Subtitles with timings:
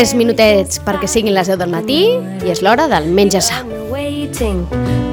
[0.00, 3.58] 3 minutets perquè siguin les 10 del matí i és l'hora del menjar sa.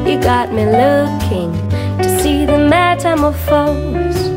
[0.08, 1.52] You got me looking
[2.00, 4.32] to see the metamorphose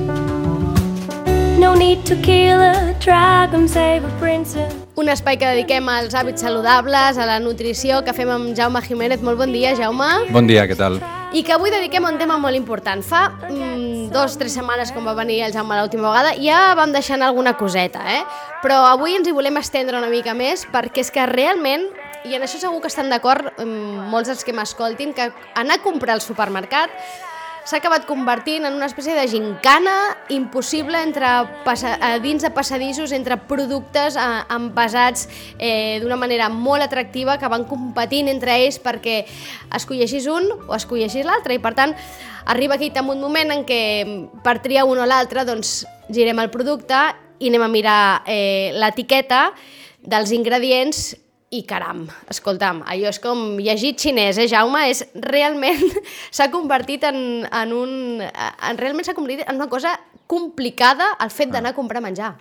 [1.61, 6.42] No need to kill a dragon, save a princess un espai que dediquem als hàbits
[6.45, 9.23] saludables, a la nutrició, que fem amb Jaume Jiménez.
[9.25, 10.09] Molt bon dia, Jaume.
[10.34, 10.98] Bon dia, què tal?
[11.33, 13.01] I que avui dediquem a un tema molt important.
[13.06, 16.92] Fa mm, dos o tres setmanes, com va venir el Jaume l'última vegada, ja vam
[16.92, 18.20] deixant alguna coseta, eh?
[18.60, 21.87] Però avui ens hi volem estendre una mica més perquè és que realment,
[22.28, 25.84] i en això segur que estan d'acord mm, molts dels que m'escoltin, que anar a
[25.84, 26.92] comprar al supermercat
[27.64, 29.95] s'ha acabat convertint en una espècie de gincana
[30.33, 31.28] impossible entre
[31.64, 38.28] passa, dins de passadissos entre productes envasats eh, d'una manera molt atractiva que van competint
[38.33, 39.22] entre ells perquè
[39.77, 41.56] escolleixis un o escolleixis l'altre.
[41.56, 41.95] I per tant
[42.50, 43.83] arriba aquí també un moment en què
[44.45, 46.97] per triar un o l'altre doncs girem el producte
[47.41, 49.50] i anem a mirar eh, l'etiqueta
[50.00, 51.10] dels ingredients
[51.50, 54.84] i caram, escolta'm, allò és com llegir xinès, eh, Jaume?
[54.92, 55.83] És realment,
[56.36, 58.22] s'ha convertit en, en un...
[58.22, 59.96] En, realment s'ha convertit en una cosa
[60.30, 62.36] complicada el fet d'anar a comprar menjar.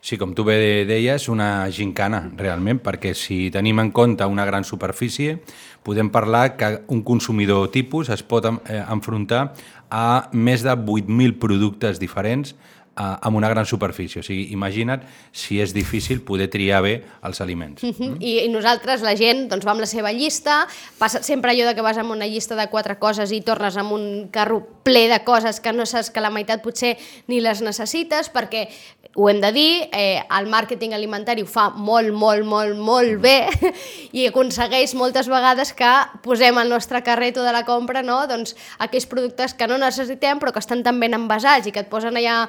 [0.00, 0.56] Sí, com tu bé
[0.88, 5.36] deies, una gincana, realment, perquè si tenim en compte una gran superfície,
[5.84, 9.52] podem parlar que un consumidor tipus es pot eh, enfrontar
[9.90, 12.56] a més de 8.000 productes diferents
[13.00, 14.20] amb una gran superfície.
[14.20, 17.82] O sigui, imagina't si és difícil poder triar bé els aliments.
[17.82, 18.16] Mm -hmm.
[18.20, 20.66] I, I nosaltres, la gent, doncs va amb la seva llista,
[20.98, 23.92] passa sempre allò de que vas amb una llista de quatre coses i tornes amb
[23.92, 28.30] un carro ple de coses que no saps que la meitat potser ni les necessites,
[28.32, 28.68] perquè
[29.16, 33.48] ho hem de dir, eh, el màrqueting alimentari ho fa molt, molt, molt, molt bé
[34.18, 35.90] i aconsegueix moltes vegades que
[36.22, 38.20] posem al nostre carreto de la compra no?
[38.30, 41.90] doncs, aquells productes que no necessitem però que estan tan ben envasats i que et
[41.90, 42.44] posen allà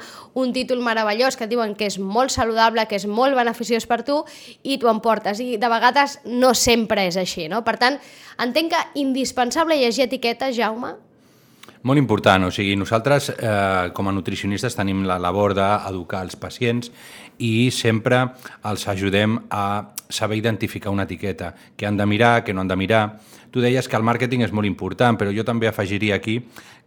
[0.50, 4.24] títol meravellós que et diuen que és molt saludable, que és molt beneficiós per tu
[4.66, 5.38] i tu emportes.
[5.38, 7.46] I de vegades no sempre és així.
[7.53, 7.62] No?
[7.62, 8.02] Per tant,
[8.41, 10.96] entenc que indispensable llegir etiquetes, Jaume,
[11.81, 16.91] molt important, o sigui, nosaltres eh, com a nutricionistes tenim la labor d'educar els pacients
[17.41, 18.22] i sempre
[18.69, 19.66] els ajudem a
[20.12, 23.06] saber identificar una etiqueta, què han de mirar, què no han de mirar.
[23.52, 26.40] Tu deies que el màrqueting és molt important, però jo també afegiria aquí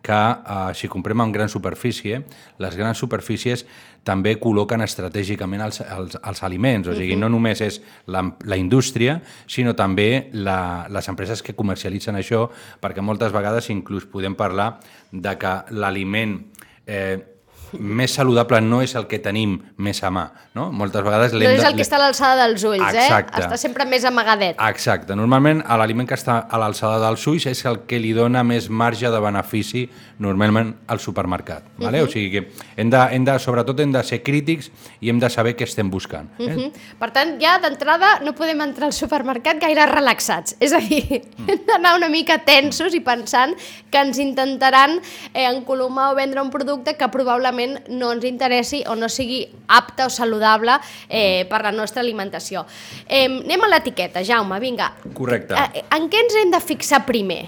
[0.05, 2.23] que eh, si comprem en gran superfície,
[2.61, 3.65] les grans superfícies
[4.05, 7.81] també col·loquen estratègicament els, els, els aliments, o sigui, no només és
[8.13, 9.17] la, la indústria,
[9.49, 12.47] sinó també la, les empreses que comercialitzen això,
[12.85, 14.75] perquè moltes vegades inclús podem parlar
[15.11, 16.37] de que l'aliment
[16.85, 17.34] eh,
[17.79, 20.71] més saludable no és el que tenim més a mà, no?
[20.73, 21.33] Moltes vegades...
[21.33, 23.41] No és el que està a l'alçada dels ulls, Exacte.
[23.41, 23.45] eh?
[23.45, 24.61] Està sempre més amagadet.
[24.69, 25.17] Exacte.
[25.19, 29.11] Normalment l'aliment que està a l'alçada dels ulls és el que li dona més marge
[29.11, 29.87] de benefici
[30.23, 31.65] normalment al supermercat.
[31.79, 32.03] Vale?
[32.03, 32.09] Uh -huh.
[32.09, 34.71] O sigui que hem de, hem de, sobretot hem de ser crítics
[35.01, 36.29] i hem de saber què estem buscant.
[36.39, 36.45] Eh?
[36.45, 36.73] Uh -huh.
[36.99, 40.57] Per tant, ja d'entrada no podem entrar al supermercat gaire relaxats.
[40.61, 41.49] És a dir, mm.
[41.49, 43.55] hem d'anar una mica tensos i pensant
[43.91, 45.01] que ens intentaran
[45.33, 49.43] eh, encolomar o vendre un producte que probablement no ens interessi o no sigui
[49.75, 52.65] apte o saludable eh, per la nostra alimentació.
[53.09, 54.93] Eh, anem a l'etiqueta, Jaume, vinga.
[55.15, 55.59] Correcte.
[55.59, 57.43] Eh, en què ens hem de fixar primer?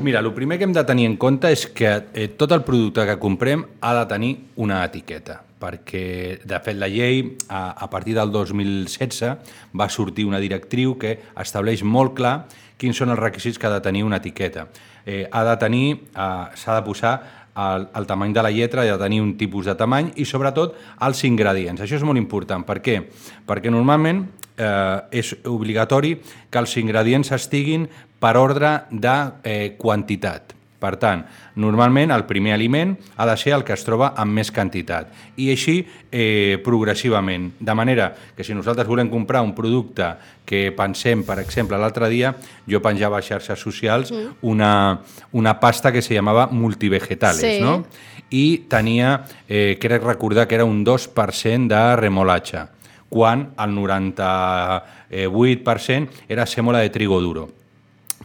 [0.00, 3.04] Mira, el primer que hem de tenir en compte és que eh, tot el producte
[3.08, 4.30] que comprem ha de tenir
[4.62, 10.40] una etiqueta, perquè, de fet, la llei, a, a partir del 2016, va sortir una
[10.40, 12.36] directriu que estableix molt clar
[12.80, 14.68] quins són els requisits que ha de tenir una etiqueta.
[15.04, 17.12] Eh, ha de tenir, eh, s'ha de posar
[17.56, 21.24] el, el tamany de la lletra, de tenir un tipus de tamany i sobretot els
[21.24, 21.82] ingredients.
[21.82, 22.64] Això és molt important.
[22.66, 23.00] Per què?
[23.46, 24.24] Perquè normalment
[24.56, 26.16] eh, és obligatori
[26.50, 27.88] que els ingredients estiguin
[28.20, 30.59] per ordre de eh, quantitat.
[30.80, 31.26] Per tant,
[31.60, 35.50] normalment el primer aliment ha de ser el que es troba amb més quantitat i
[35.52, 37.50] així eh, progressivament.
[37.60, 40.14] De manera que si nosaltres volem comprar un producte
[40.48, 42.32] que pensem, per exemple, l'altre dia
[42.66, 44.40] jo penjava a xarxes socials mm.
[44.48, 44.98] una,
[45.36, 47.60] una pasta que se llamava multivegetales, Sí.
[47.60, 47.84] no?
[48.30, 52.58] I tenia, eh, crec recordar que era un 2% de remolatge,
[53.10, 57.59] quan el 98% era sèmola de trigo duro.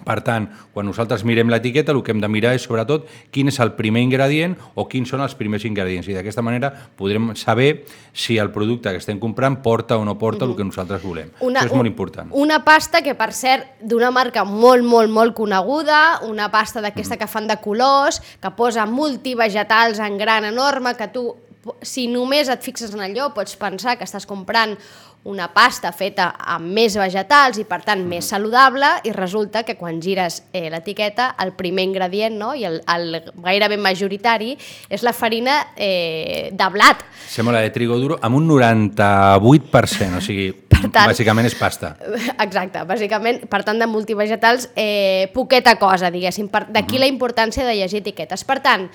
[0.06, 3.60] Per tant, quan nosaltres mirem l'etiqueta, el que hem de mirar és sobretot quin és
[3.64, 6.08] el primer ingredient o quins són els primers ingredients.
[6.08, 10.46] I d'aquesta manera podrem saber si el producte que estem comprant porta o no porta
[10.46, 10.52] mm -hmm.
[10.52, 11.30] el que nosaltres volem.
[11.40, 12.30] Això és molt important.
[12.32, 17.18] Una pasta que, per cert, d'una marca molt, molt, molt coneguda, una pasta d'aquesta mm
[17.18, 17.22] -hmm.
[17.22, 21.36] que fan de colors, que posa multivegetals en gran enorme, que tu
[21.82, 24.78] si només et fixes en allò, pots pensar que estàs comprant
[25.26, 29.98] una pasta feta amb més vegetals i, per tant, més saludable, i resulta que quan
[30.02, 34.52] gires eh, l'etiqueta, el primer ingredient, no?, i el, el gairebé majoritari,
[34.88, 37.02] és la farina eh, de blat.
[37.28, 40.48] Sembla de trigo duro amb un 98%, o sigui,
[40.94, 41.96] tant- bàsicament és pasta.
[42.46, 46.50] Exacte, bàsicament, per tant, de multivegetals, eh, poqueta cosa, diguéssim.
[46.54, 48.46] Per- D'aquí la importància de llegir etiquetes.
[48.46, 48.88] Per tant,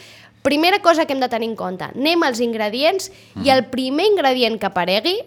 [0.46, 3.10] primera cosa que hem de tenir en compte, anem als ingredients
[3.44, 5.18] i el primer ingredient que aparegui,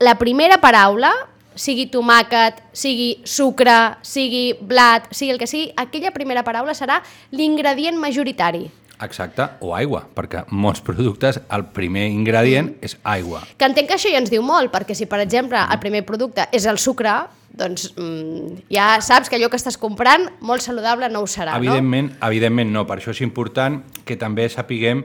[0.00, 1.12] la primera paraula,
[1.56, 7.00] sigui tomàquet, sigui sucre, sigui blat, sigui el que sigui, aquella primera paraula serà
[7.32, 8.66] l'ingredient majoritari.
[9.04, 13.42] Exacte, o aigua, perquè molts productes el primer ingredient és aigua.
[13.60, 16.46] Que entenc que això ja ens diu molt, perquè si, per exemple, el primer producte
[16.56, 17.18] és el sucre,
[17.56, 21.64] doncs mm, ja saps que allò que estàs comprant, molt saludable, no ho serà, no?
[21.64, 25.04] Evidentment, evidentment no, per això és important que també sapiguem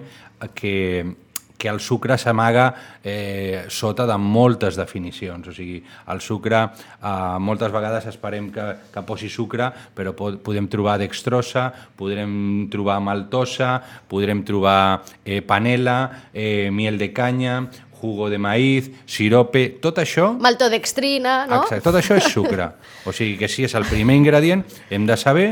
[0.55, 0.75] que,
[1.61, 2.71] que el sucre s'amaga
[3.03, 5.51] eh, sota de moltes definicions.
[5.51, 5.77] O sigui,
[6.09, 6.63] el sucre,
[6.97, 11.67] eh, moltes vegades esperem que, que posi sucre, però po podem trobar dextrosa,
[11.99, 13.75] podrem trobar maltosa,
[14.09, 17.59] podrem trobar eh, panela, eh, miel de canya,
[18.01, 20.31] jugo de maïz, sirope, tot això...
[20.41, 21.61] Maltodextrina, no?
[21.61, 22.71] Exacte, tot això és sucre.
[23.01, 24.61] O sigui que si és el primer ingredient,
[24.93, 25.47] hem de saber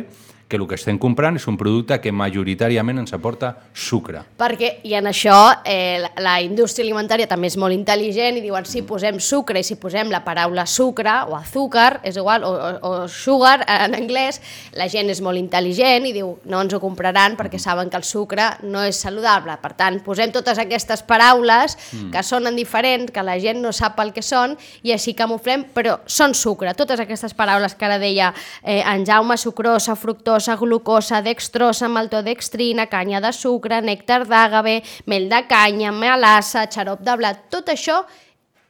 [0.50, 4.24] que el que estem comprant és un producte que majoritàriament ens aporta sucre.
[4.40, 8.66] Perquè, i en això, eh, la, la indústria alimentària també és molt intel·ligent i diuen
[8.66, 12.72] si posem sucre i si posem la paraula sucre o azúcar, és igual, o, o,
[12.81, 14.42] o sugar en anglès,
[14.74, 18.07] la gent és molt intel·ligent i diu no ens ho compraran perquè saben que el
[18.10, 19.54] sucre no és saludable.
[19.62, 21.78] Per tant, posem totes aquestes paraules
[22.10, 26.00] que sonen diferents, que la gent no sap el que són i així camuflem, però
[26.10, 26.74] són sucre.
[26.74, 33.19] Totes aquestes paraules que ara deia eh, en Jaume, sucrosa, fructosa, glucosa, dextrosa, maltodextrina, canya
[33.19, 38.06] de sucre, nèctar d'àgave, mel de canya, melassa, xarop de blat, tot això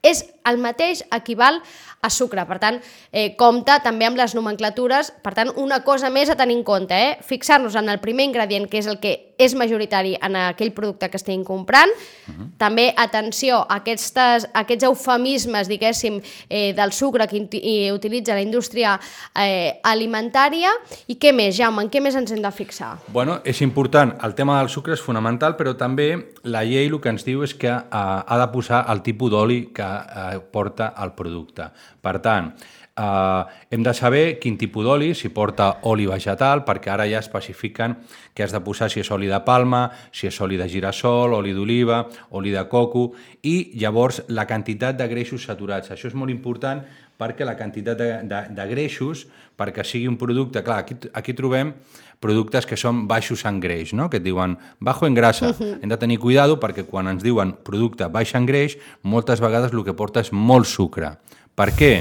[0.02, 1.62] és el mateix, equival
[2.02, 2.46] a sucre.
[2.48, 2.80] Per tant,
[3.12, 5.12] eh, compta també amb les nomenclatures.
[5.24, 7.18] Per tant, una cosa més a tenir en compte, eh?
[7.22, 11.18] fixar-nos en el primer ingredient, que és el que és majoritari en aquell producte que
[11.18, 11.90] estem comprant.
[12.28, 12.48] Uh -huh.
[12.58, 19.00] També, atenció, a aquestes, aquests eufemismes, diguéssim, eh, del sucre que i utilitza la indústria
[19.36, 20.70] eh, alimentària.
[21.08, 21.84] I què més, Jaume?
[21.84, 22.98] En què més ens hem de fixar?
[23.08, 27.10] Bueno, és important, el tema del sucre és fonamental, però també la llei el que
[27.10, 31.14] ens diu és que eh, ha de posar el tipus d'oli que eh, porta el
[31.18, 31.70] producte.
[32.02, 32.54] Per tant,
[33.00, 37.96] eh, hem de saber quin tipus d'oli, si porta oli vegetal, perquè ara ja especifiquen
[38.36, 41.56] que has de posar si és oli de palma, si és oli de girassol, oli
[41.56, 42.04] d'oliva,
[42.36, 43.12] oli de coco,
[43.44, 45.92] i llavors la quantitat de greixos saturats.
[45.96, 46.84] Això és molt important
[47.20, 49.26] perquè la quantitat de, de, de greixos,
[49.60, 50.64] perquè sigui un producte...
[50.64, 51.74] Clar, aquí, aquí trobem
[52.24, 54.10] productes que són baixos en greix, no?
[54.12, 55.52] que et diuen bajo en grasa.
[55.60, 59.84] Hem de tenir cuidado perquè quan ens diuen producte baix en greix, moltes vegades el
[59.88, 61.18] que porta és molt sucre.
[61.60, 61.94] Per què?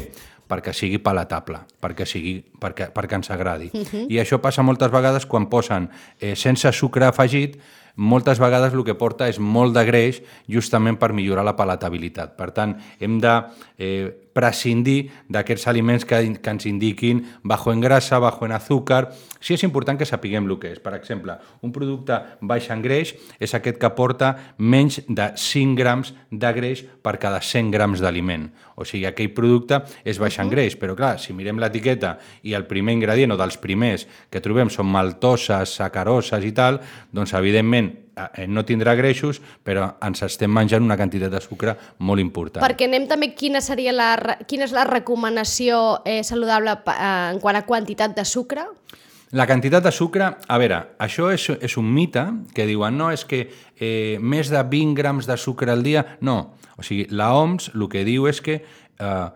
[0.48, 3.68] Perquè sigui palatable, perquè, sigui, perquè, perquè ens agradi.
[4.08, 5.90] I això passa moltes vegades quan posen
[6.20, 7.58] eh, sense sucre afegit,
[7.98, 12.36] moltes vegades el que porta és molt de greix justament per millorar la palatabilitat.
[12.38, 13.34] Per tant, hem de
[13.76, 19.10] eh, prescindir d'aquests aliments que, que ens indiquin bajo en grasa, bajo en azúcar.
[19.40, 20.80] Sí és important que sapiguem el que és.
[20.82, 26.14] Per exemple, un producte baix en greix és aquest que porta menys de 5 grams
[26.30, 28.48] de greix per cada 100 grams d'aliment.
[28.78, 32.66] O sigui, aquell producte és baix en greix, però clar, si mirem l'etiqueta i el
[32.70, 36.82] primer ingredient o dels primers que trobem són maltoses, sacaroses i tal,
[37.14, 38.07] doncs evidentment
[38.48, 42.64] no tindrà greixos, però ens estem menjant una quantitat de sucre molt important.
[42.64, 44.12] Perquè anem també quina seria la,
[44.48, 47.00] quina és la recomanació eh, saludable eh,
[47.34, 48.66] en quant a quantitat de sucre?
[49.36, 52.22] La quantitat de sucre, a veure, això és, és un mite
[52.56, 53.42] que diuen, no, és que
[53.76, 56.04] eh, més de 20 grams de sucre al dia...
[56.24, 59.28] No, o sigui, la OMS el que diu és que eh,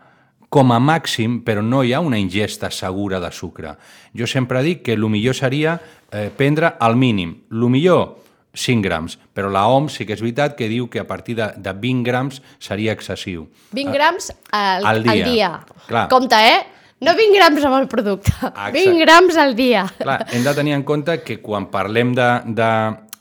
[0.53, 3.75] com a màxim, però no hi ha una ingesta segura de sucre.
[4.17, 7.43] Jo sempre dic que el millor seria eh, prendre al mínim.
[7.53, 8.22] El millor,
[8.53, 11.49] 5 grams, però la OMS sí que és veritat que diu que a partir de,
[11.57, 13.47] de 20 grams seria excessiu.
[13.73, 15.13] 20 grams al, al dia.
[15.13, 15.51] al dia.
[15.89, 16.07] Clar.
[16.13, 16.61] Compte, eh?
[17.03, 18.73] No 20 grams amb el producte, Exacte.
[18.77, 19.87] 20 grams al dia.
[19.99, 22.71] Clar, hem de tenir en compte que quan parlem de, de,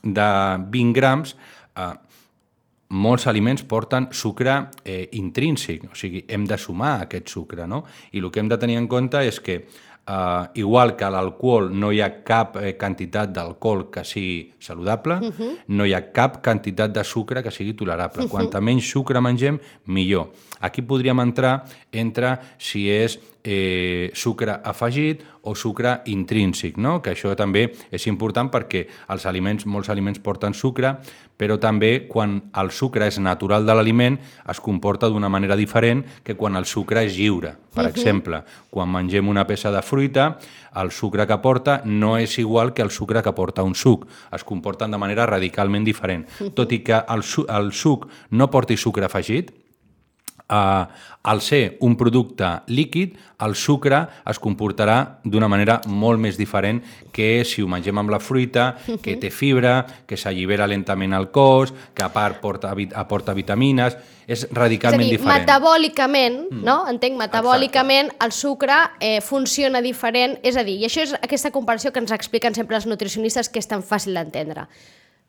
[0.04, 0.28] de
[0.70, 1.34] 20 grams,
[1.74, 1.90] eh,
[2.92, 7.82] molts aliments porten sucre eh, intrínsec, o sigui, hem de sumar aquest sucre, no?
[8.12, 9.64] I el que hem de tenir en compte és que
[10.02, 15.30] Uh, igual que l'alcohol no hi ha cap eh, quantitat d'alcohol que sigui saludable, uh
[15.30, 15.50] -huh.
[15.68, 18.24] no hi ha cap quantitat de sucre que sigui tolerable.
[18.24, 18.30] Uh -huh.
[18.30, 20.32] Quanta menys sucre mengem, millor.
[20.60, 27.00] Aquí podríem entrar entre si és eh, sucre afegit o sucre intrínsec, no?
[27.02, 30.94] que això també és important perquè els aliments, molts aliments porten sucre,
[31.36, 34.18] però també quan el sucre és natural de l'aliment
[34.48, 37.56] es comporta d'una manera diferent que quan el sucre és lliure.
[37.72, 40.36] Per exemple, quan mengem una peça de fruita,
[40.78, 44.06] el sucre que porta no és igual que el sucre que porta un suc.
[44.30, 46.28] Es comporten de manera radicalment diferent.
[46.54, 49.50] Tot i que el, su el suc no porti sucre afegit,
[50.52, 50.86] eh,
[51.22, 53.16] al ser un producte líquid,
[53.46, 56.80] el sucre es comportarà d'una manera molt més diferent
[57.14, 61.72] que si ho mengem amb la fruita, que té fibra, que s'allibera lentament al cos,
[61.94, 65.44] que a part porta, aporta vitamines, és radicalment és a dir, diferent.
[65.44, 66.64] metabòlicament, mm.
[66.66, 66.80] no?
[66.90, 68.26] Entenc, metabòlicament Exacte.
[68.26, 72.14] el sucre eh, funciona diferent, és a dir, i això és aquesta comparació que ens
[72.14, 74.66] expliquen sempre els nutricionistes que és tan fàcil d'entendre.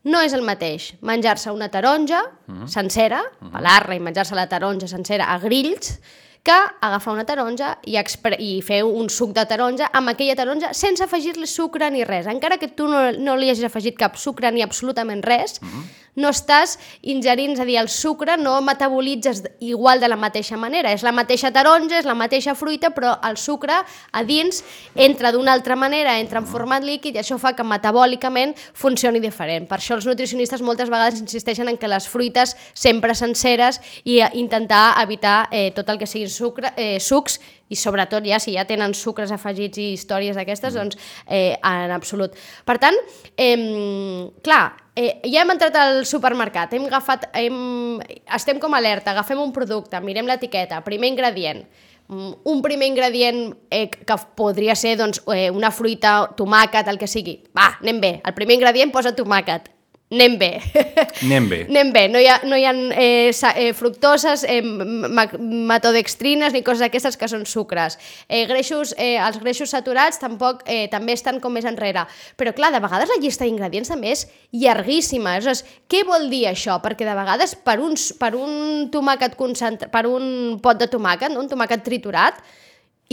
[0.04, 2.68] No és el mateix menjar-se una taronja mm.
[2.68, 3.54] sencera, mm.
[3.54, 5.98] pelar-la i menjar-se la taronja sencera a grills,
[6.44, 6.52] que
[6.84, 11.48] agafar una taronja i, i fer un suc de taronja amb aquella taronja sense afegir-li
[11.48, 12.28] sucre ni res.
[12.28, 16.30] Encara que tu no, no li hagis afegit cap sucre ni absolutament res, mm no
[16.30, 20.92] estàs ingerint, és a dir, el sucre no metabolitzes igual de la mateixa manera.
[20.92, 24.62] És la mateixa taronja, és la mateixa fruita, però el sucre a dins
[24.94, 29.68] entra d'una altra manera, entra en format líquid i això fa que metabòlicament funcioni diferent.
[29.70, 34.94] Per això els nutricionistes moltes vegades insisteixen en que les fruites sempre senceres i intentar
[35.02, 38.94] evitar eh, tot el que siguin sucre, eh, sucs i sobretot ja si ja tenen
[38.94, 42.36] sucres afegits i històries d'aquestes, doncs eh, en absolut.
[42.66, 42.98] Per tant,
[43.36, 43.56] eh,
[44.44, 44.64] clar,
[44.96, 47.98] eh, ja hem entrat al supermercat, hem agafat, hem,
[48.36, 51.64] estem com alerta, agafem un producte, mirem l'etiqueta, primer ingredient,
[52.08, 57.08] mm, un primer ingredient eh, que podria ser doncs, eh, una fruita, tomàquet, el que
[57.08, 57.40] sigui.
[57.56, 58.20] Va, anem bé.
[58.24, 59.74] El primer ingredient posa tomàquet
[60.12, 60.60] anem bé.
[61.22, 61.58] Anem bé.
[61.68, 62.02] anem bé.
[62.12, 67.28] No hi ha, no hi ha eh, eh, fructoses, eh, matodextrines ni coses d'aquestes que
[67.30, 67.98] són sucres.
[68.28, 72.06] Eh, greixos, eh, els greixos saturats tampoc eh, també estan com més enrere.
[72.38, 75.34] Però clar, de vegades la llista d'ingredients també és llarguíssima.
[75.34, 76.78] Aleshores, què vol dir això?
[76.84, 81.42] Perquè de vegades per, uns, per un tomàquet concentrat, per un pot de tomàquet, no?
[81.42, 82.38] un tomàquet triturat,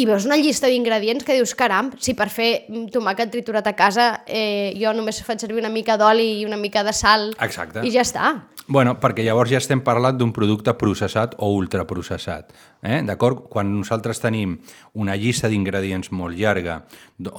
[0.01, 4.07] i veus una llista d'ingredients que dius, caram, si per fer tomàquet triturat a casa
[4.25, 7.85] eh, jo només faig servir una mica d'oli i una mica de sal Exacte.
[7.85, 8.31] i ja està.
[8.71, 12.53] Bueno, perquè llavors ja estem parlant d'un producte processat o ultraprocessat.
[12.81, 13.01] Eh?
[13.05, 13.43] D'acord?
[13.51, 14.55] Quan nosaltres tenim
[14.97, 16.81] una llista d'ingredients molt llarga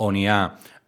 [0.04, 0.42] on hi ha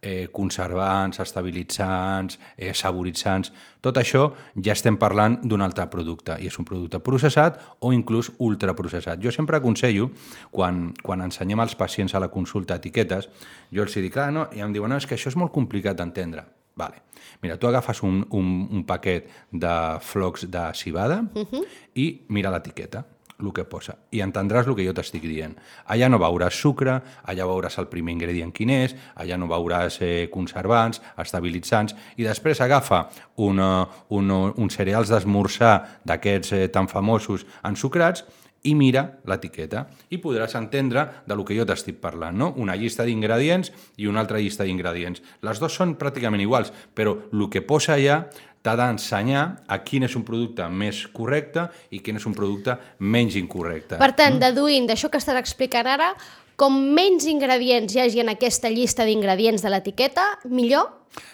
[0.05, 6.59] eh, conservants, estabilitzants, eh, saboritzants, tot això ja estem parlant d'un altre producte, i és
[6.61, 9.19] un producte processat o inclús ultraprocessat.
[9.23, 10.11] Jo sempre aconsello,
[10.51, 13.29] quan, quan ensenyem als pacients a la consulta etiquetes,
[13.73, 15.97] jo els dic, ah, no, i em diuen, no, és que això és molt complicat
[15.97, 16.45] d'entendre.
[16.75, 17.01] Vale.
[17.41, 21.65] Mira, tu agafes un, un, un paquet de flocs de cibada uh -huh.
[21.95, 23.05] i mira l'etiqueta
[23.41, 25.55] el que posa i entendràs el que jo t'estic dient.
[25.91, 30.29] Allà no veuràs sucre, allà veuràs el primer ingredient quin és, allà no veuràs eh,
[30.31, 33.05] conservants, estabilitzants, i després agafa
[33.43, 35.75] un, un, un cereals d'esmorzar
[36.07, 38.25] d'aquests eh, tan famosos ensucrats
[38.65, 42.51] i mira l'etiqueta i podràs entendre de lo que jo t'estic parlant, no?
[42.61, 45.21] Una llista d'ingredients i una altra llista d'ingredients.
[45.45, 48.23] Les dues són pràcticament iguals, però el que posa allà
[48.65, 53.37] t'ha d'ensenyar a quin és un producte més correcte i quin és un producte menys
[53.37, 53.99] incorrecte.
[54.01, 54.41] Per tant, mm?
[54.41, 56.13] deduint d'això que estàs explicant ara,
[56.57, 60.87] com menys ingredients hi hagi en aquesta llista d'ingredients de l'etiqueta, millor?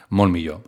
[0.09, 0.65] Molt millor.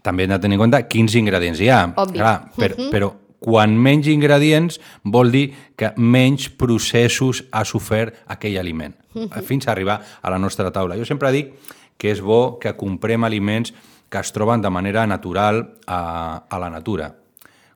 [0.00, 1.82] També hem de tenir en compte quins ingredients hi ha.
[2.00, 2.22] Obvi.
[2.22, 2.86] Clar, per, uh mhm.
[2.86, 2.90] -huh.
[2.94, 9.28] Però quan menys ingredients vol dir que menys processos ha sofert aquell aliment, uh mhm.
[9.28, 9.42] -huh.
[9.42, 10.96] fins a arribar a la nostra taula.
[10.96, 11.52] Jo sempre dic
[11.98, 13.74] que és bo que comprem aliments
[14.10, 17.14] que es troben de manera natural a, a la natura.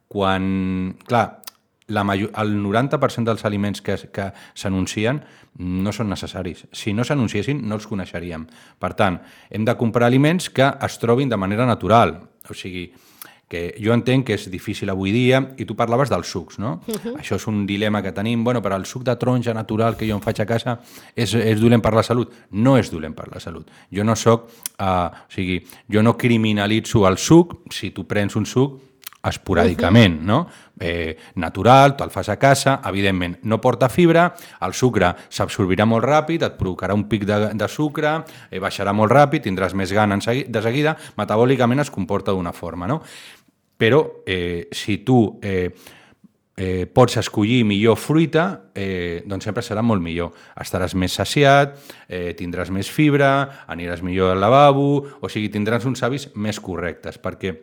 [0.09, 1.45] Quan, clar,
[1.87, 5.23] la major, el 90% dels aliments que, que s'anuncien
[5.61, 6.65] no són necessaris.
[6.73, 8.47] Si no s'anunciessin, no els coneixeríem.
[8.81, 12.17] Per tant, hem de comprar aliments que es trobin de manera natural.
[12.49, 12.89] O sigui,
[13.49, 16.81] que jo entenc que és difícil avui dia, i tu parlaves dels sucs, no?
[16.87, 17.15] Uh -huh.
[17.21, 20.15] Això és un dilema que tenim, bueno, però el suc de taronja natural que jo
[20.15, 20.81] em faig a casa
[21.15, 22.33] és, és dolent per la salut?
[22.51, 23.71] No és dolent per la salut.
[23.91, 24.49] Jo no sóc,
[24.81, 28.81] uh, o sigui, jo no criminalitzo el suc, si tu prens un suc,
[29.25, 30.45] esporàdicament, no?
[30.81, 34.27] Eh, natural, te'l fas a casa, evidentment no porta fibra,
[34.67, 38.17] el sucre s'absorbirà molt ràpid, et provocarà un pic de, de sucre,
[38.51, 43.03] eh, baixarà molt ràpid, tindràs més gana de seguida, metabòlicament es comporta d'una forma, no?
[43.77, 45.73] però eh, si tu eh,
[46.57, 50.33] eh, pots escollir millor fruita, eh, doncs sempre serà molt millor.
[50.61, 51.77] Estaràs més saciat,
[52.09, 57.19] eh, tindràs més fibra, aniràs millor al lavabo, o sigui, tindràs uns hàbits més correctes,
[57.19, 57.55] perquè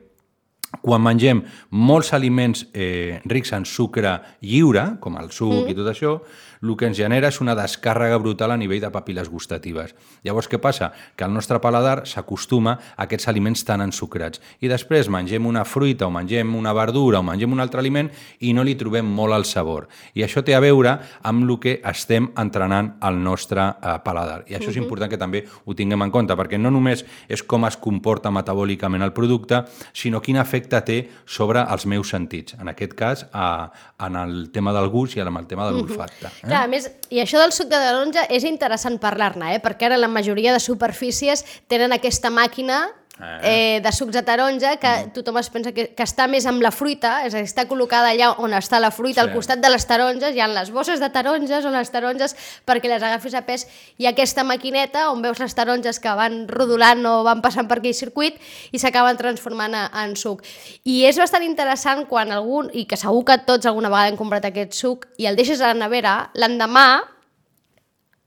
[0.79, 1.43] quan mengem
[1.75, 5.73] molts aliments eh, rics en sucre lliure, com el suc mm.
[5.73, 6.15] i tot això,
[6.61, 9.95] el que ens genera és una descàrrega brutal a nivell de papil·les gustatives.
[10.23, 10.91] Llavors, què passa?
[11.17, 14.41] Que el nostre paladar s'acostuma a aquests aliments tan ensucrats.
[14.61, 18.11] I després mengem una fruita o mengem una verdura o mengem un altre aliment
[18.45, 19.87] i no li trobem molt el sabor.
[20.13, 24.43] I això té a veure amb el que estem entrenant al nostre eh, paladar.
[24.47, 27.65] I això és important que també ho tinguem en compte, perquè no només és com
[27.65, 29.65] es comporta metabòlicament el producte,
[29.97, 32.55] sinó quin efecte té sobre els meus sentits.
[32.59, 33.71] En aquest cas, a,
[34.05, 36.27] en el tema del gust i en el tema de l'olfacte.
[36.27, 36.47] Eh?
[36.47, 39.61] Clar, a més, i això del suc de taronja és interessant parlar-ne, eh?
[39.63, 42.87] perquè ara la majoria de superfícies tenen aquesta màquina
[43.43, 45.11] eh, de sucs de taronja que mm.
[45.13, 48.11] tothom es pensa que, que està més amb la fruita, és a dir, està col·locada
[48.13, 49.27] allà on està la fruita, sí.
[49.27, 52.35] al costat de les taronges, hi ha les bosses de taronges o les taronges
[52.67, 53.67] perquè les agafis a pes,
[54.01, 57.97] i aquesta maquineta on veus les taronges que van rodolant o van passant per aquell
[57.97, 58.39] circuit
[58.71, 60.45] i s'acaben transformant en suc.
[60.83, 64.47] I és bastant interessant quan algun, i que segur que tots alguna vegada hem comprat
[64.49, 67.03] aquest suc, i el deixes a la nevera, l'endemà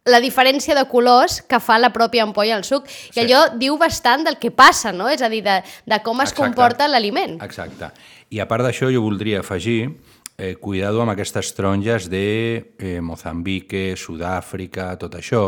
[0.04, 2.88] la diferència de colors que fa la pròpia ampolla al suc.
[2.88, 3.20] I sí.
[3.23, 5.08] allò diu bastant del que passa, no?
[5.08, 6.42] És a dir, de, de com es Exacte.
[6.42, 7.38] comporta l'aliment.
[7.44, 7.88] Exacte.
[8.34, 9.94] I a part d'això jo voldria afegir
[10.37, 15.44] eh, cuidado amb aquestes taronges de eh, Mozambique, Sud-àfrica, tot això,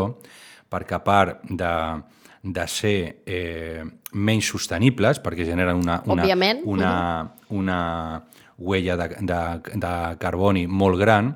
[0.71, 1.73] perquè a part de,
[2.41, 2.97] de ser
[3.27, 3.83] eh,
[4.13, 6.65] menys sostenibles, perquè generen una, una, Òbviament.
[6.65, 6.91] una,
[7.53, 7.79] una
[8.57, 9.41] huella de, de,
[9.77, 11.35] de carboni molt gran,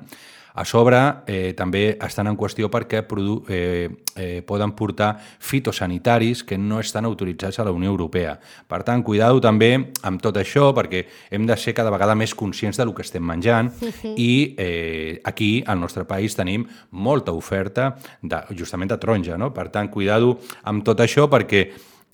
[0.54, 6.80] a sobre, eh, també estan en qüestió perquè eh, eh, poden portar fitosanitaris que no
[6.80, 8.38] estan autoritzats a la Unió Europea.
[8.68, 12.76] Per tant, cuidado també amb tot això, perquè hem de ser cada vegada més conscients
[12.76, 13.72] del que estem menjant
[14.16, 19.38] i eh, aquí, al nostre país, tenim molta oferta de, justament de taronja.
[19.38, 19.52] No?
[19.54, 21.70] Per tant, cuidado amb tot això perquè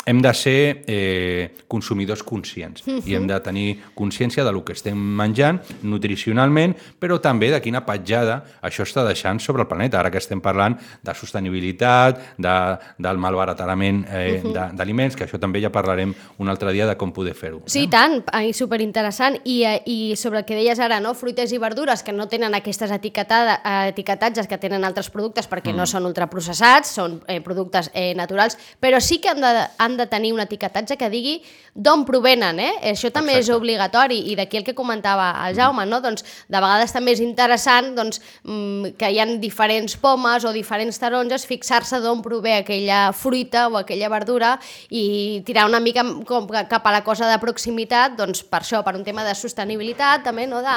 [0.08, 3.02] hem de ser eh, consumidors conscients uh -huh.
[3.04, 7.84] i hem de tenir consciència de lo que estem menjant nutricionalment, però també de quina
[7.84, 10.00] petjada això està deixant sobre el planeta.
[10.00, 14.72] Ara que estem parlant de sostenibilitat, de, del malbaratament eh, uh -huh.
[14.72, 17.62] d'aliments, que això també ja parlarem un altre dia de com poder fer-ho.
[17.66, 17.88] Sí, eh?
[17.90, 19.40] tant, i superinteressant.
[19.44, 21.14] I, eh, I sobre el que deies ara, no?
[21.14, 25.76] fruites i verdures que no tenen aquestes etiquetatges que tenen altres productes perquè mm.
[25.76, 30.06] no són ultraprocessats, són eh, productes eh, naturals, però sí que han de, han de
[30.06, 31.38] tenir un etiquetatge que digui
[31.74, 32.72] d'on provenen, eh?
[32.92, 33.52] Això també Exacte.
[33.52, 36.00] és obligatori i d'aquí el que comentava el Jaume, no?
[36.04, 40.98] Doncs de vegades també és interessant doncs, mm, que hi ha diferents pomes o diferents
[40.98, 44.56] taronges, fixar-se d'on prové aquella fruita o aquella verdura
[44.90, 48.94] i tirar una mica com cap a la cosa de proximitat, doncs per això, per
[48.96, 50.62] un tema de sostenibilitat, també, no?
[50.64, 50.76] de,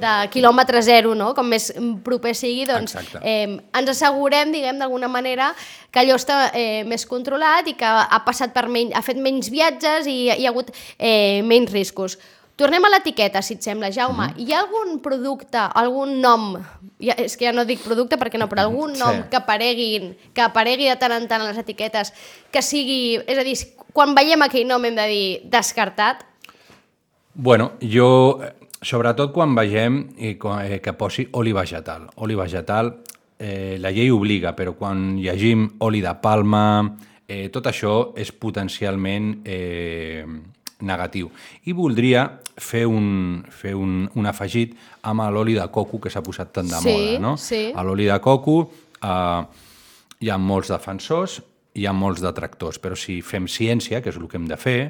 [0.00, 1.32] de quilòmetre zero, no?
[1.34, 1.70] com més
[2.04, 5.50] proper sigui, doncs eh, ens assegurem, diguem, d'alguna manera,
[5.90, 9.50] que allò està eh, més controlat i que ha passat per menys, ha fet menys
[9.52, 12.18] viatges i hi ha hagut eh, menys riscos.
[12.60, 14.26] Tornem a l'etiqueta, si et sembla, Jaume.
[14.34, 14.42] Mm.
[14.44, 16.50] Hi ha algun producte, algun nom,
[17.00, 19.28] ja, és que ja no dic producte perquè no, però algun nom sí.
[19.32, 22.12] que apareguin, que aparegui de tant en tant a les etiquetes,
[22.52, 23.16] que sigui...
[23.24, 23.56] És a dir,
[23.96, 26.26] quan veiem aquell nom hem de dir descartat?
[27.32, 28.10] Bueno, jo,
[28.84, 32.10] sobretot quan vegem eh, que posi oli vegetal.
[32.20, 32.92] Oli vegetal
[33.40, 36.64] eh, la llei obliga, però quan llegim oli de palma,
[37.30, 40.24] eh, tot això és potencialment eh,
[40.82, 41.30] negatiu.
[41.70, 42.24] I voldria
[42.60, 44.74] fer un, fer un, un afegit
[45.06, 47.20] amb l'oli de coco que s'ha posat tant de sí, moda.
[47.22, 47.36] No?
[47.40, 47.68] Sí.
[47.70, 49.40] A l'oli de coco eh,
[50.20, 51.38] hi ha molts defensors,
[51.78, 54.80] hi ha molts detractors, però si fem ciència, que és el que hem de fer,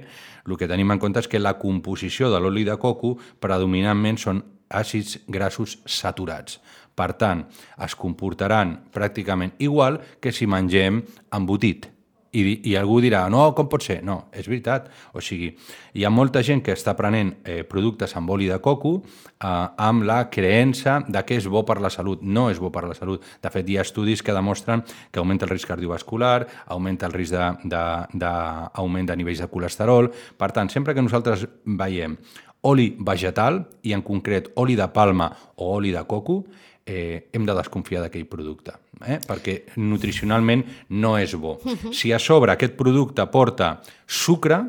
[0.48, 4.42] el que tenim en compte és que la composició de l'oli de coco predominantment són
[4.70, 6.60] àcids grassos saturats.
[6.96, 7.44] Per tant,
[7.80, 11.02] es comportaran pràcticament igual que si mengem
[11.36, 11.88] embotit.
[12.30, 13.98] I, I algú dirà, no, com pot ser?
[14.06, 14.86] No, és veritat.
[15.18, 15.48] O sigui,
[15.98, 20.06] hi ha molta gent que està prenent eh, productes amb oli de coco eh, amb
[20.06, 22.22] la creença de que és bo per la salut.
[22.22, 23.24] No és bo per la salut.
[23.42, 27.34] De fet, hi ha estudis que demostren que augmenta el risc cardiovascular, augmenta el risc
[27.34, 30.12] d'augment de, de, de nivells de colesterol.
[30.38, 32.14] Per tant, sempre que nosaltres veiem
[32.62, 36.44] oli vegetal, i en concret oli de palma o oli de coco,
[36.90, 38.74] eh, hem de desconfiar d'aquell producte,
[39.06, 39.20] eh?
[39.22, 40.64] perquè nutricionalment
[40.98, 41.58] no és bo.
[42.00, 43.76] Si a sobre aquest producte porta
[44.06, 44.60] sucre,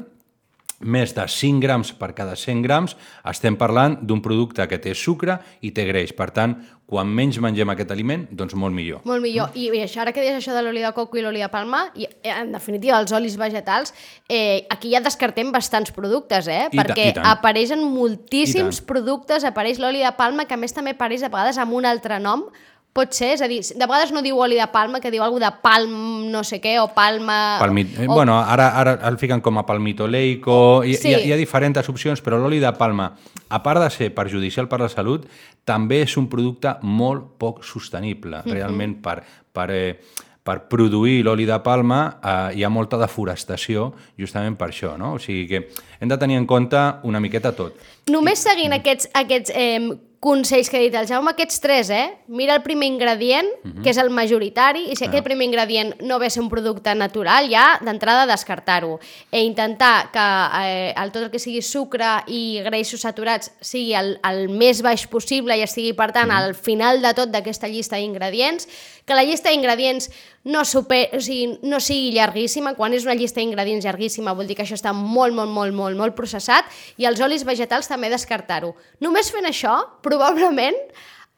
[0.83, 2.95] més de 5 grams per cada 100 grams,
[3.27, 6.13] estem parlant d'un producte que té sucre i té greix.
[6.17, 6.57] Per tant,
[6.91, 8.99] quan menys mengem aquest aliment, doncs molt millor.
[9.07, 9.53] Molt millor.
[9.55, 11.85] I, i això, ara que deies això de l'oli de coco i l'oli de palma,
[11.95, 13.93] i, eh, en definitiva, els olis vegetals,
[14.27, 16.65] eh, aquí ja descartem bastants productes, eh?
[16.67, 21.23] I perquè ta, apareixen moltíssims productes, apareix l'oli de palma, que a més també apareix
[21.23, 22.49] a vegades amb un altre nom,
[22.91, 25.47] Pot ser, és a dir, de vegades no diu oli de palma, que diu alguna
[25.47, 25.93] de palm
[26.31, 27.57] no sé què, o palma...
[27.61, 27.93] Palmit...
[27.97, 28.13] eh, o...
[28.17, 31.07] Bueno, ara, ara el fiquen com a palmitoleico, hi, Sí.
[31.07, 33.13] hi, ha, hi ha diferents opcions, però l'oli de palma,
[33.47, 35.23] a part de ser perjudicial per la salut,
[35.63, 38.43] també és un producte molt poc sostenible.
[38.43, 38.51] Mhm.
[38.59, 39.21] Realment, per,
[39.55, 39.95] per, eh,
[40.43, 45.13] per produir l'oli de palma eh, hi ha molta deforestació justament per això, no?
[45.15, 45.67] O sigui que
[45.99, 46.77] hem de tenir en compte
[47.07, 47.77] una miqueta tot.
[48.11, 49.79] Només seguint aquests, aquests eh,
[50.21, 52.13] consells que ha dit el Jaume, aquests tres, eh?
[52.29, 53.47] Mira el primer ingredient,
[53.81, 57.49] que és el majoritari, i si aquest primer ingredient no ve ser un producte natural,
[57.49, 58.99] ja d'entrada descartar-ho.
[59.33, 60.27] E intentar que
[60.61, 65.07] eh, el, tot el que sigui sucre i greixos saturats sigui el, el més baix
[65.09, 68.69] possible i estigui, per tant, al final de tot d'aquesta llista d'ingredients,
[69.11, 70.07] que la llista d'ingredients
[70.47, 74.55] no, super, o sigui, no sigui llarguíssima, quan és una llista d'ingredients llarguíssima vol dir
[74.55, 76.65] que això està molt, molt, molt, molt, molt processat,
[76.97, 78.71] i els olis vegetals també descartar-ho.
[79.03, 80.79] Només fent això, probablement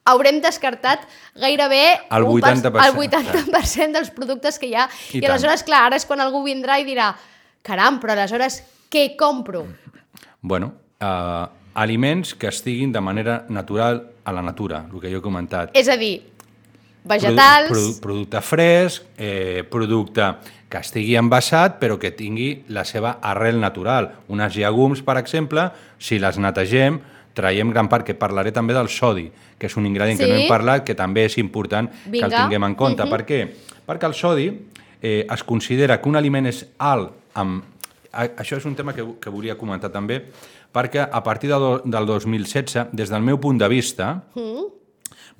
[0.05, 1.05] haurem descartat
[1.39, 2.83] gairebé El un per- 80%.
[2.85, 4.89] el 80% dels productes que hi ha.
[5.13, 5.31] I I, tant.
[5.31, 7.13] aleshores, clar, ara és quan algú vindrà i dirà
[7.63, 9.65] caram, però aleshores què compro?
[10.41, 15.23] Bueno, eh, aliments que estiguin de manera natural a la natura, el que jo he
[15.23, 15.71] comentat.
[15.73, 16.32] És a dir,
[17.05, 17.69] vegetals...
[17.69, 20.27] Produ produ producte fresc, eh, producte
[20.69, 24.11] que estigui envasat però que tingui la seva arrel natural.
[24.33, 25.67] Unes llegums, per exemple,
[25.99, 26.99] si les netegem,
[27.33, 30.41] traiem gran part, que parlaré també del sodi, que és un ingredient que no Sí.
[30.43, 32.43] hem parlat, que també és important que el Vinga.
[32.43, 33.03] tinguem en compte.
[33.03, 33.09] Mhm.
[33.09, 33.53] Per què?
[33.87, 34.47] Perquè el sodi
[35.01, 37.63] eh, es considera que un aliment és alt amb...
[38.13, 40.19] Això és un tema que, que volia comentar també,
[40.71, 44.23] perquè a partir de do, del 2016, des del meu punt de vista,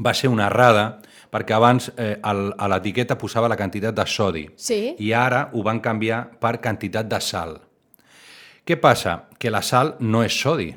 [0.04, 0.99] va ser una errada
[1.34, 4.96] perquè abans eh, el, a l'etiqueta posava la quantitat de sodi Sí.
[5.00, 7.58] i ara ho van canviar per quantitat de sal.
[8.63, 9.24] Què passa?
[9.39, 10.69] Que la sal no és sodi.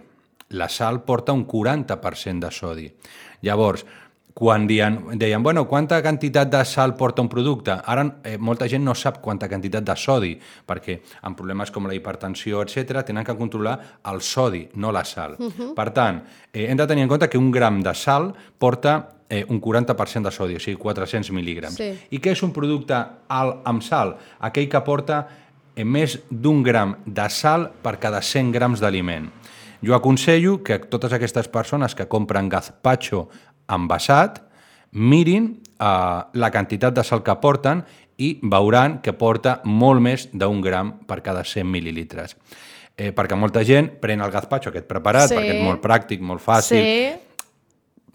[0.58, 2.88] La sal porta un 40% de sodi.
[3.42, 3.84] Llavors,
[4.36, 7.72] quan deien, deien bueno, quanta quantitat de sal porta un producte?
[7.72, 10.34] Ara eh, molta gent no sap quanta quantitat de sodi,
[10.66, 13.78] perquè amb problemes com la hipertensió, etc tenen que controlar
[14.12, 15.38] el sodi, no la sal.
[15.74, 16.20] Per tant,
[16.52, 20.22] eh, hem de tenir en compte que un gram de sal porta eh, un 40%
[20.28, 21.76] de sodi, o sigui, 400 mil·lígrams.
[21.76, 21.90] Sí.
[22.10, 22.94] I què és un producte
[23.28, 24.16] alt amb sal?
[24.40, 25.26] Aquell que porta
[25.74, 29.28] eh, més d'un gram de sal per cada 100 grams d'aliment.
[29.82, 33.28] Jo aconsello que totes aquestes persones que compren gazpacho
[33.68, 34.40] envasat
[34.92, 37.84] mirin eh, la quantitat de sal que porten
[38.16, 42.36] i veuran que porta molt més d'un gram per cada 100 mil·lilitres.
[42.96, 45.34] Eh, perquè molta gent pren el gazpacho aquest preparat, Sí.
[45.36, 47.25] perquè és molt pràctic, molt fàcil, Sí,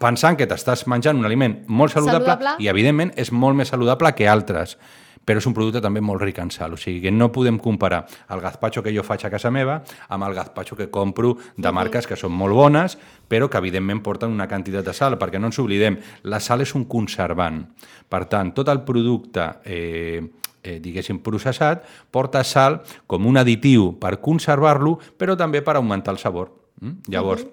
[0.02, 2.56] pensant que t'estàs menjant un aliment molt saludable, Saludable.
[2.58, 4.76] i, evidentment, és molt més saludable que altres
[5.24, 8.02] però és un producte també molt ric en sal, o sigui que no podem comparar
[8.34, 12.08] el gazpacho que jo faig a casa meva amb el gazpacho que compro de marques
[12.10, 12.98] que són molt bones,
[13.30, 16.74] però que evidentment porten una quantitat de sal, perquè no ens oblidem, la sal és
[16.74, 17.62] un conservant.
[18.10, 20.20] Per tant, tot el producte eh,
[20.62, 26.22] eh, diguéssim, processat, porta sal com un additiu per conservar-lo, però també per augmentar el
[26.22, 26.50] sabor.
[26.82, 27.12] Mm?
[27.14, 27.46] Llavors,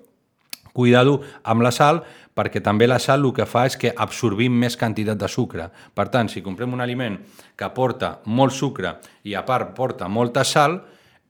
[0.74, 2.04] cuidado amb la sal,
[2.40, 5.68] perquè també la sal el que fa és que absorbim més quantitat de sucre.
[5.94, 7.20] Per tant, si comprem un aliment
[7.60, 8.96] que porta molt sucre
[9.28, 10.80] i a part porta molta sal,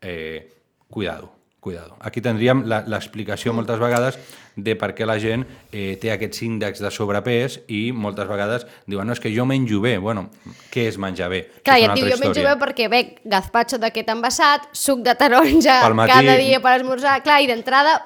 [0.02, 0.45] eh,
[0.89, 1.98] cuidado, cuidado.
[2.00, 4.19] Aquí tindríem la- l'explicació moltes vegades
[4.60, 9.08] de per què la gent eh, té aquests índexs de sobrepès i moltes vegades diuen,
[9.08, 9.98] no, és que jo menjo bé.
[9.98, 10.30] Bueno,
[10.72, 11.41] què és menjar bé?
[11.63, 15.82] Clar, és i diu, jo menjo bé perquè bec gazpacho d'aquest envasat, suc de taronja
[15.93, 16.12] matí.
[16.13, 17.98] cada dia per esmorzar, clar, i d'entrada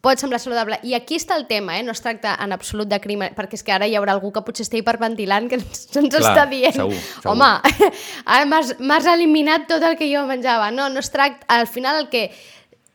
[0.00, 0.78] pot semblar saludable.
[0.86, 1.82] I aquí està el tema, eh?
[1.82, 4.44] no es tracta en absolut de crim, perquè és que ara hi haurà algú que
[4.46, 7.32] potser estigui hiperventilant que ens, ens Clar, està dient segur, segur.
[7.32, 7.50] home,
[8.36, 10.70] ara m'has m'has eliminat tot el que jo menjava.
[10.74, 12.28] No, no es tracta, al final el que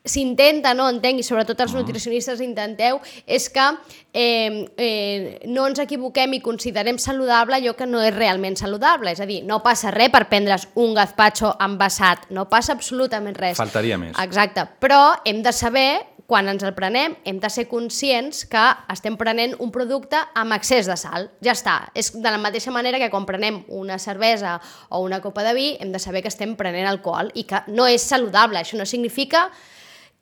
[0.03, 3.63] s'intenta, no entenc, i sobretot els nutricionistes intenteu, és que
[4.11, 9.13] eh, eh, no ens equivoquem i considerem saludable allò que no és realment saludable.
[9.15, 13.55] És a dir, no passa res per prendre's un gazpacho envasat, no passa absolutament res.
[13.59, 14.17] Faltaria més.
[14.23, 19.13] Exacte, però hem de saber, quan ens el prenem, hem de ser conscients que estem
[19.19, 21.27] prenent un producte amb excés de sal.
[21.45, 21.75] Ja està.
[21.93, 24.55] És de la mateixa manera que quan prenem una cervesa
[24.89, 27.85] o una copa de vi, hem de saber que estem prenent alcohol i que no
[27.85, 28.63] és saludable.
[28.63, 29.45] Això no significa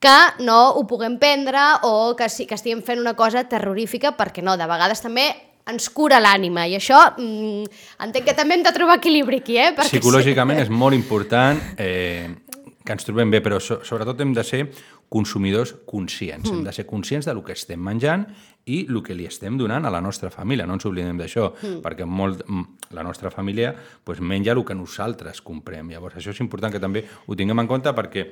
[0.03, 4.43] que no ho puguem prendre o que, sí, que estiguem fent una cosa terrorífica, perquè
[4.43, 5.29] no, de vegades també
[5.71, 7.71] ens cura l'ànima i això mm,
[8.03, 9.71] entenc que també hem de trobar equilibri aquí, eh?
[9.77, 12.33] Perquè Psicològicament és molt important eh,
[12.83, 14.63] que ens trobem bé, però so sobretot hem de ser
[15.11, 16.47] consumidors conscients.
[16.47, 16.55] Mm.
[16.55, 18.23] Hem de ser conscients del que estem menjant
[18.71, 20.63] i el que li estem donant a la nostra família.
[20.69, 21.81] No ens oblidem d'això, mm.
[21.83, 23.73] perquè molt, mm, la nostra família
[24.05, 25.91] pues, menja el que nosaltres comprem.
[25.91, 28.23] Llavors, això és important que també ho tinguem en compte perquè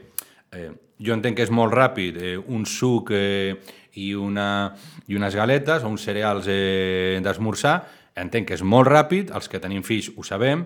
[0.56, 0.72] eh,
[1.04, 3.60] jo entenc que és molt ràpid eh, un suc eh,
[4.00, 4.72] i, una,
[5.12, 7.82] i unes galetes o uns cereals eh, d'esmorzar,
[8.20, 10.63] entenc que és molt ràpid, els que tenim fills ho sabem,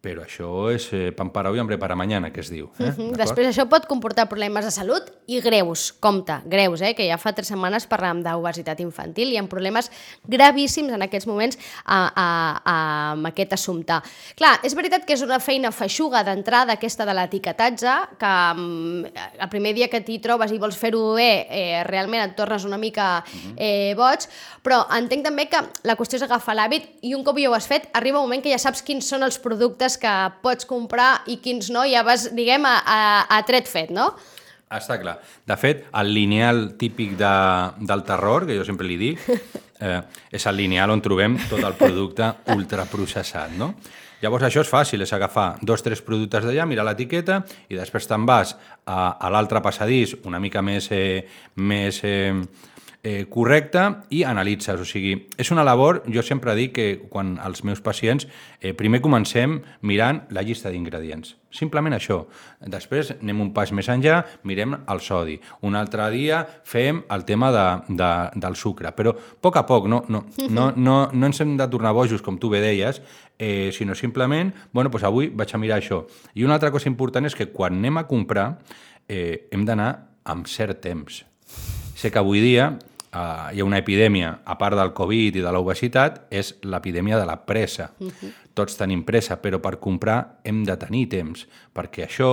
[0.00, 2.70] però això és eh, pan para hoy, hambre para mañana, que es diu.
[2.78, 2.92] Eh?
[2.92, 3.16] Mhm.
[3.18, 6.94] Després això pot comportar problemes de salut i greus, compte, greus, eh?
[6.94, 9.90] que ja fa tres setmanes parlàvem d'obesitat infantil i ha problemes
[10.22, 12.26] gravíssims en aquests moments a, a,
[12.62, 12.76] a,
[13.16, 13.98] amb aquest assumpte.
[14.38, 19.50] Clar, és veritat que és una feina feixuga d'entrada aquesta de l'etiquetatge, que mm, el
[19.50, 23.24] primer dia que t'hi trobes i vols fer-ho bé, eh, realment et tornes una mica
[23.56, 24.28] eh, boig,
[24.62, 27.66] però entenc també que la qüestió és agafar l'hàbit i un cop ja ho has
[27.66, 31.38] fet, arriba un moment que ja saps quins són els productes que pots comprar i
[31.38, 32.98] quins no, ja vas, diguem, a, a,
[33.38, 34.10] a tret fet, no?
[34.66, 35.20] Està clar.
[35.46, 37.34] De fet, el lineal típic de,
[37.86, 39.22] del terror, que jo sempre li dic,
[39.86, 40.00] eh,
[40.34, 43.76] és el lineal on trobem tot el producte ultraprocessat, no?
[44.22, 48.08] Llavors això és fàcil, és agafar dos o tres productes d'allà, mirar l'etiqueta i després
[48.08, 51.26] te'n vas a, a l'altre passadís una mica més, eh,
[51.60, 52.32] més eh,
[53.06, 54.80] eh, correcte i analitzes.
[54.82, 58.26] O sigui, és una labor, jo sempre dic que quan els meus pacients,
[58.60, 61.36] eh, primer comencem mirant la llista d'ingredients.
[61.54, 62.24] Simplement això.
[62.66, 65.36] Després anem un pas més enllà, mirem el sodi.
[65.62, 68.10] Un altre dia fem el tema de, de,
[68.42, 68.90] del sucre.
[68.96, 72.24] Però a poc a poc, no, no, no, no, no ens hem de tornar bojos,
[72.26, 73.00] com tu bé deies,
[73.38, 76.02] eh, sinó simplement, bueno, doncs avui vaig a mirar això.
[76.34, 78.50] I una altra cosa important és que quan anem a comprar
[79.06, 79.92] eh, hem d'anar
[80.26, 81.22] amb cert temps.
[81.96, 82.74] Sé que avui dia
[83.16, 87.26] eh, hi ha una epidèmia, a part del Covid i de l'obesitat, és l'epidèmia de
[87.28, 87.90] la pressa.
[88.56, 92.32] Tots tenim pressa, però per comprar hem de tenir temps, perquè això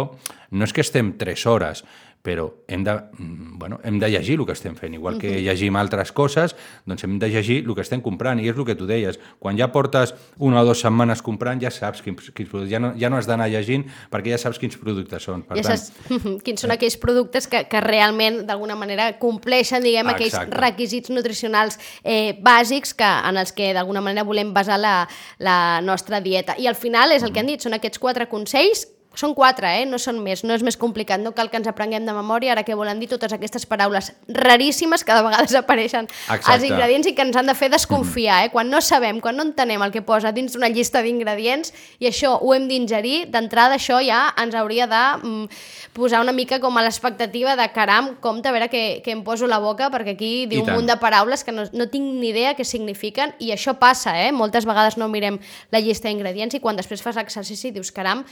[0.52, 1.84] no és que estem 3 hores,
[2.24, 4.94] però hem de, mm, bueno, hem de llegir el que estem fent.
[4.96, 6.56] Igual que llegim altres coses,
[6.86, 8.40] doncs hem de llegir el que estem comprant.
[8.40, 9.20] I és el que tu deies.
[9.40, 12.72] Quan ja portes una o dues setmanes comprant, ja saps quins, quins productes.
[12.72, 15.44] Ja no, ja no has d'anar llegint perquè ja saps quins productes són.
[15.44, 20.08] Per ja tant, saps quins són aquells productes que, que realment d'alguna manera compleixen diguem,
[20.16, 20.62] aquells Exacte.
[20.64, 25.10] requisits nutricionals eh, bàsics que, en els que d'alguna manera volem basar la,
[25.44, 26.56] la nostra dieta.
[26.56, 29.86] I al final és el que han dit, són aquests quatre consells són quatre, eh?
[29.86, 32.63] no són més, no és més complicat, no cal que ens aprenguem de memòria ara
[32.65, 36.69] que volen dir totes aquestes paraules raríssimes que de vegades apareixen als Exacte.
[36.71, 38.52] ingredients i que ens han de fer desconfiar, eh?
[38.54, 42.34] quan no sabem, quan no entenem el que posa dins d'una llista d'ingredients i això
[42.41, 45.62] ho hem d'ingerir, d'entrada això ja ens hauria de mm,
[45.93, 49.45] posar una mica com a l'expectativa de caram, compte, a veure què, què em poso
[49.47, 52.56] la boca, perquè aquí diu un munt de paraules que no, no tinc ni idea
[52.58, 54.34] què signifiquen i això passa, eh?
[54.34, 55.38] moltes vegades no mirem
[55.71, 58.26] la llista d'ingredients i quan després fas l'exercici dius caram,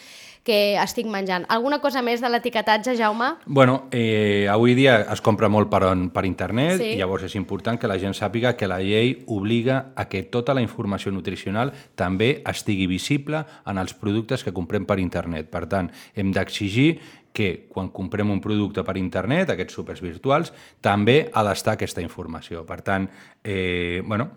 [0.44, 1.46] que estic menjant.
[1.50, 3.34] Alguna cosa més de l'etiquetatge, Jaume?
[3.46, 6.92] Bueno, eh, avui dia es compra molt per, on, per internet Sí.
[6.94, 10.54] i llavors és important que la gent sàpiga que la llei obliga a que tota
[10.54, 15.50] la informació nutricional també estigui visible en els productes que comprem per internet.
[15.50, 17.00] Per tant, hem d'exigir
[17.34, 22.66] que quan comprem un producte per internet, aquests supers virtuals, també ha d'estar aquesta informació.
[22.66, 23.10] Per tant,
[23.44, 24.30] eh, bueno,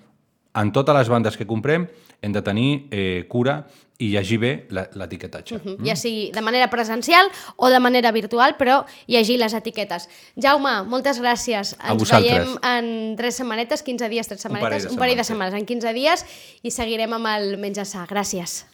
[0.54, 1.88] en totes les bandes que comprem
[2.24, 3.60] hem de tenir eh, cura
[4.02, 5.60] i llegir bé l'etiquetatge.
[5.60, 5.86] Mm.
[5.86, 10.08] Ja sigui de manera presencial o de manera virtual, però llegir les etiquetes.
[10.34, 11.76] Jaume, moltes gràcies.
[11.78, 12.34] A Ens vosaltres.
[12.34, 15.54] veiem en tres setmanetes, 15 dies, tres Un parell setmanetes, de un parell de setmanes,
[15.54, 16.26] en 15 dies,
[16.62, 18.08] i seguirem amb el Menja Sa.
[18.10, 18.64] Gràcies.